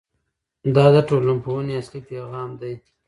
دا 0.75 0.85
د 0.95 0.97
ټولنپوهنې 1.09 1.73
اصلي 1.81 2.01
پیغام 2.09 2.49
دی. 2.61 2.73